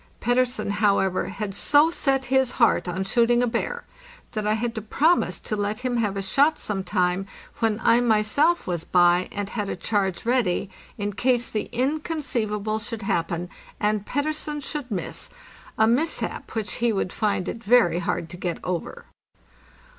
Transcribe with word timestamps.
Pettersen, 0.19 0.71
how 0.71 0.97
ever, 0.97 1.27
had 1.27 1.53
so 1.53 1.91
set 1.91 2.25
his 2.33 2.53
heart 2.53 2.87
on 2.87 3.03
shooting 3.03 3.43
a 3.43 3.45
bear, 3.45 3.85
that 4.31 4.47
I 4.47 4.55
had 4.55 4.73
to 4.73 4.81
prom 4.81 5.21
ise 5.23 5.39
to 5.41 5.55
let 5.55 5.81
him 5.81 5.97
have 5.97 6.17
a 6.17 6.23
shot 6.23 6.57
some 6.57 6.83
time 6.83 7.27
when 7.59 7.79
I 7.83 7.99
myself 8.01 8.65
was 8.65 8.83
by 8.83 9.29
and 9.31 9.49
had 9.49 9.69
a 9.69 9.75
charge 9.75 10.25
ready, 10.25 10.71
in 10.97 11.13
case 11.13 11.51
the 11.51 11.69
inconceivable 11.71 12.79
should 12.79 13.03
happen, 13.03 13.47
and 13.79 14.03
Pettersen 14.03 14.59
should 14.61 14.89
miss—a 14.89 15.87
mishap 15.87 16.55
which 16.55 16.73
he 16.81 16.91
would 16.91 17.13
find 17.13 17.47
it 17.47 17.63
very 17.63 17.99
hard 17.99 18.27
to 18.31 18.37
get 18.37 18.57
over. 18.63 19.05